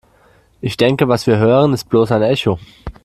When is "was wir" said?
1.09-1.37